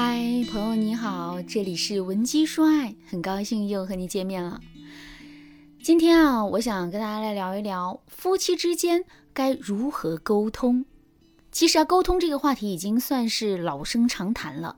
[0.00, 4.60] 嗨，朋友你好，这里是文姬说爱，很高兴又和你见面了。
[5.82, 10.84] 今天啊，我想跟大家来聊一聊夫妻之间该如何沟通。
[11.50, 14.76] 其实啊，沟通这个话题已经算是老生常谈了，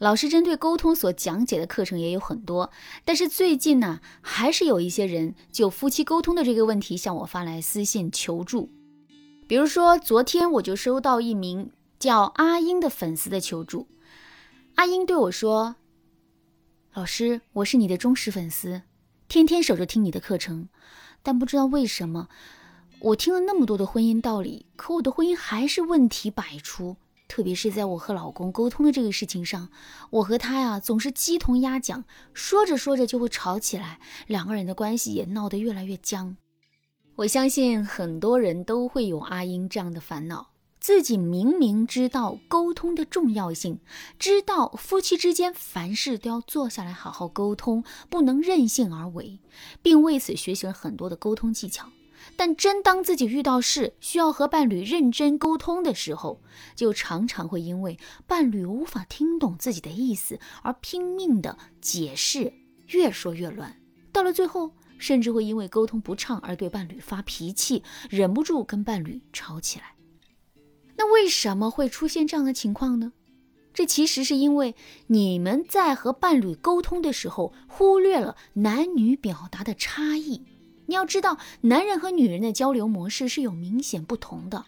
[0.00, 2.72] 老师针对沟通所讲解的课程也有很多。
[3.04, 8.68] 但是最近呢，还是有一些人就夫妻沟通的这个问题向我发来私信求助。
[9.46, 11.70] 比如说，昨天我就收到一名
[12.00, 13.86] 叫阿英的粉丝的求助。
[14.76, 15.76] 阿英对我说
[16.92, 18.82] ：“老师，我是你的忠实粉丝，
[19.26, 20.68] 天天守着听你的课程，
[21.22, 22.28] 但不知道为什么，
[23.00, 26.96] 我听了那么多的婚姻道理，可我的婚姻还是问题百出。
[27.26, 29.70] 特别是在我和老公沟通的这个事情上，
[30.10, 36.36] 我和他呀总是鸡同鸭讲，说着说着就会吵起来，两个人的关系也闹得越来越僵。
[37.14, 40.50] 我相信很多人都会有阿英这样的烦恼。”
[40.86, 43.80] 自己明明知道沟通的重要性，
[44.20, 49.40] 知道夫妻之间凡事都要坐下来好好沟通，不能任性而为，
[49.82, 51.88] 并为此学习了很多的沟通技巧。
[52.36, 56.40] 但真当自己遇到事需要和伴侣认真沟通的时候，
[56.76, 57.98] 就常常会因为
[58.28, 62.52] 伴侣无法听懂自己的意思而拼命的解释，
[62.90, 63.76] 越说越乱。
[64.12, 69.95] 到了最后，甚至会因为沟通不畅而对伴侣发脾气，忍不住跟伴侣吵起来。
[71.12, 73.12] 为什么会出现这样的情况呢？
[73.74, 74.74] 这其实是因为
[75.08, 80.42] 你们在和伴侣沟通的时候，忽略了男女表达的差异。
[80.86, 84.64] 你要知道，男人和女人的交流模式是有明显不同的。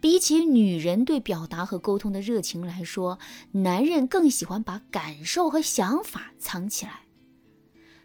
[0.00, 3.18] 比起女人对表达和沟通的热情来说，
[3.52, 7.02] 男人更喜欢把感受和想法藏起来。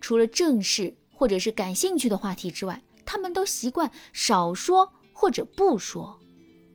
[0.00, 6.21] 除了正事或者是感兴趣的话题之外，他们都习惯少说或者不说。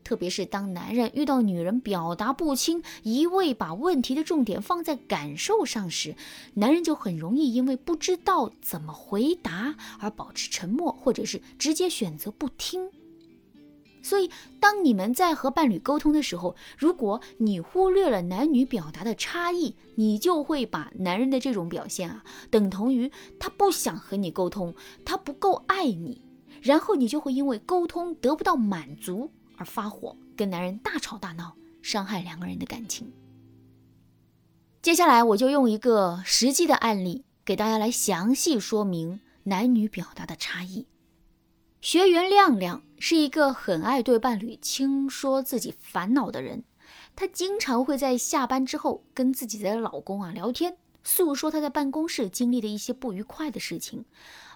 [0.08, 6.16] 特别是当男人遇到女人表达不清，一味把问题的重点放在感受上时，
[6.54, 12.90] 男人就很容易因为不知道怎么回答而保持沉默，或者是直接选择不听。
[14.02, 14.30] 所以，
[14.62, 24.74] 当你们在和伴侣沟通的时候，如果你忽略了男女表达的差异，你就会把男人的这种表现啊，等同于他不想和你沟通，
[25.04, 26.22] 他不够爱你，
[26.62, 29.32] 然后你就会因为沟通得不到满足。
[29.58, 33.12] 而发火，跟男人大吵大闹，伤害两个人的感情。
[34.82, 40.88] 接下来，我就用一个实际的案例给大家来详细说明男女表达的差异。
[41.82, 46.64] 学员亮亮是一个很爱对伴侣倾说自己烦恼的人，
[47.16, 54.06] 她经常会在下班之后跟自己的老公啊聊天，诉说她在办公室经历的一些不愉快的事情，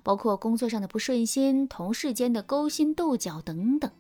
[0.02, 3.92] 包括工作上的不顺心、同事间的勾心斗角等等。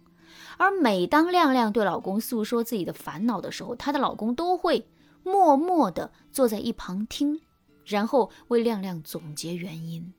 [0.57, 4.87] 而每当亮亮对老公诉说自己的烦恼的时候，她的老公都会
[5.23, 7.41] 默默地坐在一旁听，
[7.85, 10.13] 然后为亮亮总结原因。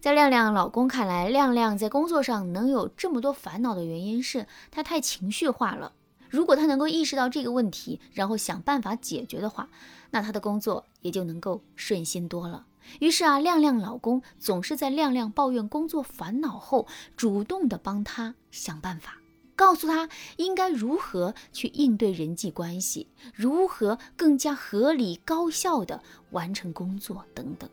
[0.00, 5.92] 在亮亮老公看来，亮亮在工作上能有这么多烦恼的原因是她太情绪化了。
[6.28, 9.68] 如果她能够意识到这个问题，然后想办法解决的话，
[10.10, 12.66] 那她的工作也就能够顺心多了。
[13.00, 16.86] 于是啊，亮亮老公总是在亮亮抱怨工作烦恼后，
[17.16, 19.18] 主动的帮她想办法。
[19.56, 26.02] 告诉他应该如何去应对人际关系，如何更加合理高效的
[26.32, 27.70] 完成工作等等。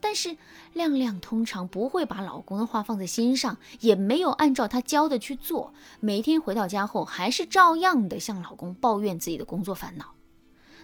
[0.00, 0.38] 但是
[0.72, 5.74] 亮亮通常不会把老公的话放在心上，也没有按照他教的去做。
[6.00, 10.14] 每天回到家后，还是照样的向老公抱怨自己的工作烦恼。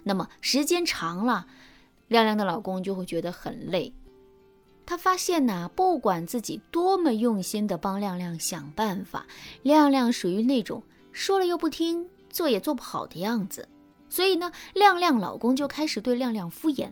[0.03, 1.47] 那么时间长了，
[2.11, 3.93] 亮亮的老公就会觉得很累。
[4.85, 9.25] 他发现呐，不管自己多么用心的帮亮亮想办法，
[9.63, 10.83] 亮亮属于那种
[11.13, 13.69] 说了又不听，做也做不好的样子。
[14.09, 16.91] 所以呢，亮亮老公就开始对亮亮敷衍。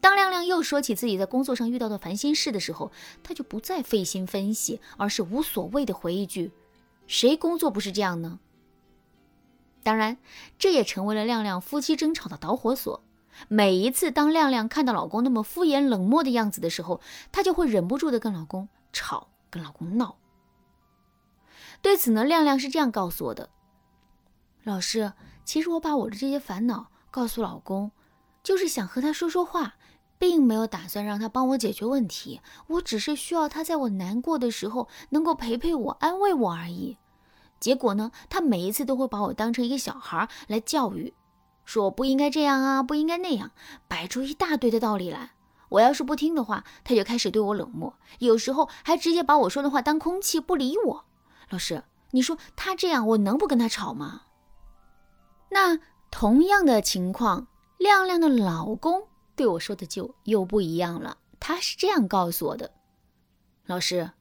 [0.00, 2.90] 当亮亮又说起自己在工作上遇到的烦心事的时候，
[3.22, 6.50] 他就不再费心分析，而是无所谓的回一句
[7.06, 8.40] ：“谁工作不是这样呢？”
[9.84, 10.16] 当然，
[10.58, 13.00] 这也成为了亮亮夫妻争吵的导火索。
[13.48, 17.00] 每一次当亮亮看到老公那么敷衍冷漠的样子的时候，
[17.30, 20.16] 她就会忍不住的跟老公吵，跟老公闹。
[21.82, 23.50] 对此呢，亮亮是这样告诉我的
[24.64, 25.12] ：“老师，
[25.44, 27.92] 其实我把我的这些烦恼告诉老公，
[28.42, 29.74] 就是想和他说说话，
[30.18, 32.40] 并没有打算让他帮我解决问题。
[32.68, 36.96] 我只是需要他在我难过的时候能够陪陪我、安慰我而已。
[37.60, 41.12] 结果呢，他每一次都会把我当成一个小孩来教育。”
[41.66, 43.50] 说不应该这样啊，不应该那样，
[43.86, 45.32] 摆出一大堆的道理来。
[45.68, 51.04] 我要是不听的话，他就开始对我冷漠，有时候还直接把我说的话当空气不理我。
[51.50, 51.82] 老师，
[52.12, 54.22] 你说他这样，我能不跟他吵吗？
[55.50, 55.78] 那
[56.10, 57.48] 同样的情况，
[57.78, 61.18] 亮亮的老公对我说的就又不一样了。
[61.40, 62.70] 他是这样告诉我的
[63.66, 64.12] ：“老师，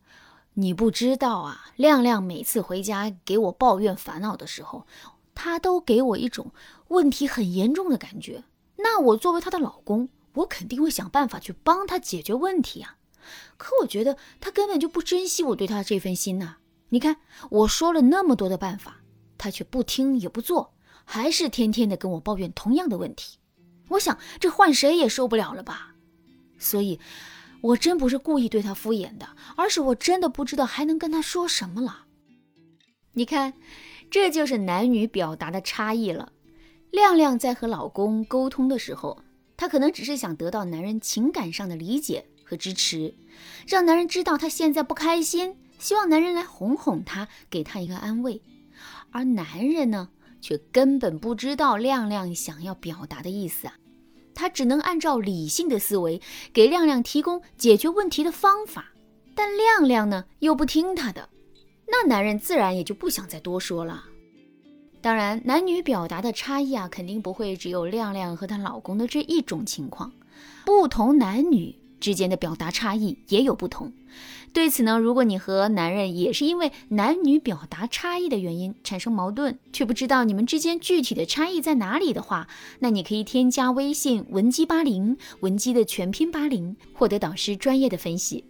[0.56, 4.86] 你不知道啊，亮亮每次回家给我抱怨烦恼的时候，
[5.34, 6.52] 他都给我一种
[6.90, 8.44] 问题很严重的感觉。
[8.78, 12.98] 那我作为她的老公，我肯定会想办法去帮她解决问题啊。
[13.58, 16.58] 可我觉得她根本就不珍惜我对她这份心呐。
[16.90, 17.18] 你看，
[17.50, 19.02] 我说了那么多的办法，
[19.38, 20.74] 她却不听也不做，
[21.04, 23.40] 还是天天的跟我抱怨同样的问题。”
[23.90, 25.96] 我想，这换谁也受不了了吧？
[26.58, 27.00] 所以，
[27.62, 32.06] 我真不是故意对她敷衍的，而是我真的不知道还能跟她说什么了。
[33.14, 33.54] 你看，
[34.10, 36.32] 这就是男女表达的差异了。
[36.96, 39.22] 亮亮在和老公沟通的时候，
[39.58, 43.14] 她可能只是想得到男人情感上的理解和支持，
[43.68, 48.42] 让男人知道她现在不开心，希望男人来哄哄她，给她一个安慰。
[49.12, 50.10] 而男人呢？
[50.42, 53.74] 却根本不知道亮亮想要表达的意思啊！
[54.36, 56.22] 他只能按照理性的思维
[56.54, 58.94] 给亮亮提供解决问题的方法，
[59.34, 61.30] 但亮亮呢又不听他的，
[61.88, 64.04] 那男人自然也就不想再多说了。
[65.06, 70.12] 当然，男女表达的差异啊，肯定不会只有亮亮和她老公的这一种情况，
[70.66, 73.94] 不同男女之间的表达差异也有不同。
[74.52, 82.48] 对此呢，如果你和男人也是因为男女表达差异的原因产生矛盾，却不知道你们之间具体的差异在哪里的话，
[82.80, 88.44] 那你可以添加微信文姬八零，文姬的全拼八零，获得导师专业的分析。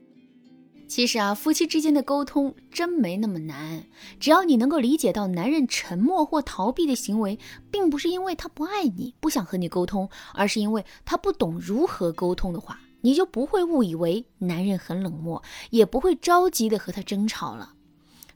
[0.88, 3.86] 其实啊，夫妻之间的沟通真没那么难，
[4.20, 7.40] 只要你能够理解到男人沉默或逃避的行为，
[7.72, 12.80] 并不是因为他不爱你，不想和你沟通，而是因为他不懂如何沟通的话。
[13.02, 17.74] 你就不会误以为男人很冷漠，也不会着急的和他争吵了。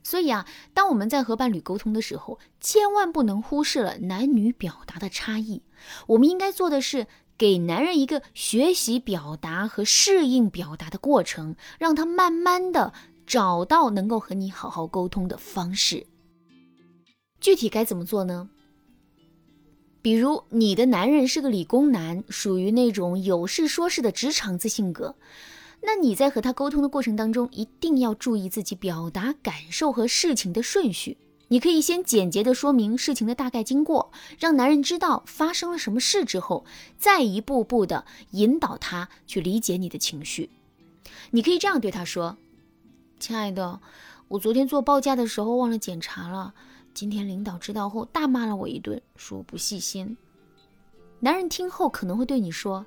[0.04, 5.62] 所以啊，当我们在和伴侣沟通的时候，千万不能忽视了男女表达的差异。
[6.06, 7.08] 我们应该做的是
[7.40, 12.92] 给男人一个学习表达和适应表达的过程，让他慢慢的
[13.26, 16.06] 找到能够和你好好沟通的方式。
[17.40, 18.50] 具体该怎么做呢？
[20.02, 25.16] 比如你的男人是个理工男，属于那种有事说事的直肠子性格，
[25.80, 31.16] 那你在和他沟通的过程当中，一定要注意自己表达感受和事情的顺序。
[31.52, 36.64] 你可以先简洁的说明事情的大概经过，让男人知道发生了什么事之后，
[36.96, 40.50] 再一步步的引导他去理解你的情绪。
[41.32, 42.38] 你可以这样对他说
[43.18, 43.80] ：“亲爱的，
[44.28, 46.54] 我昨天做报价的时候忘了检查了。”
[46.94, 50.16] 今天领导知道后大骂了我一顿，说我不细心。
[51.18, 52.86] 男人听后可能会对你说：“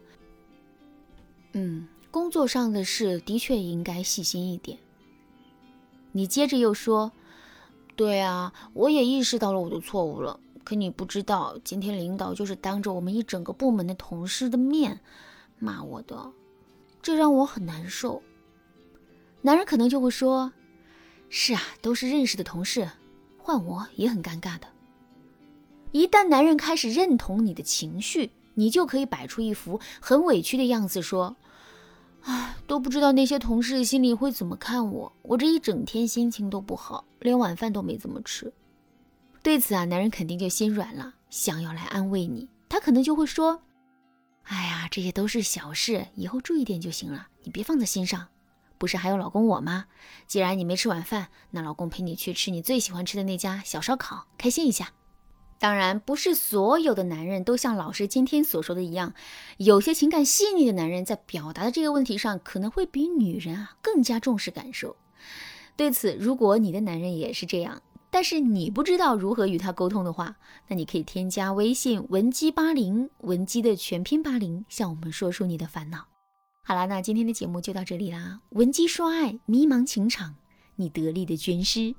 [1.51, 4.77] 嗯，工作上的事的确应该细心一点。”
[6.13, 7.11] 你接着又说
[7.95, 10.39] ：“对啊，我也意识到了我的错误了。
[10.63, 14.99] 可你不知道，今天领导就是当着我们一整个部门的同事的面
[15.59, 16.31] 骂我的，
[17.01, 18.23] 这让我很难受。”
[19.43, 20.53] 男人可能就会说
[21.29, 22.89] ：“是啊，都是认识的同事。”
[23.37, 24.67] 换我也很尴尬的。
[25.91, 31.35] 一旦男人开始认同你的情绪，你就可以摆出一副很委屈的样子，说
[32.23, 35.13] ：“唉，都不知道那些同事心里会怎么看我。
[35.21, 38.51] 我这一整天心情都不好，连晚饭都没怎么吃。”
[39.43, 42.47] 对此啊，男人肯定就心软了，想要来安慰你。
[42.69, 43.61] 他可能就会说
[44.43, 48.27] ：“哎呀，这些都是小事，以后注意点就行了，你别放在心上。”
[48.79, 49.85] 不是还有老公我吗？
[50.27, 54.91] 既然你没吃晚饭，那老公陪你去吃你最喜欢吃的那家小烧烤，开心一下。
[55.63, 59.13] 当然，不是所有的男人都像老师今天所说的一样，
[59.55, 64.97] 有些情感细腻的男人在表达的这个问题上，可能会比女人啊更加重视感受。
[65.77, 70.35] 对此，如果你的男人也是这样，但是你不知道如何与他沟通的话，
[70.67, 76.07] 那你可以添加微信文姬八零，文姬的全拼八零，向我们说出你的烦恼。
[76.65, 78.41] 好了，那今天的节目就到这里啦。
[78.49, 80.35] 文姬说爱，迷茫情场，
[80.75, 81.95] 你得力的军师。